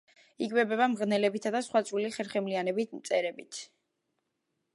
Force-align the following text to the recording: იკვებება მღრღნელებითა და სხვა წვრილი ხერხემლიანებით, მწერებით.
იკვებება 0.43 0.87
მღრღნელებითა 0.93 1.51
და 1.57 1.61
სხვა 1.67 1.83
წვრილი 1.91 2.11
ხერხემლიანებით, 2.17 2.97
მწერებით. 3.01 3.63